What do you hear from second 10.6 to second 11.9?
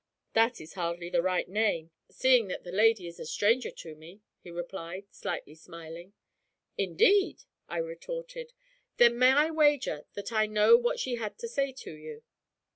what she had to say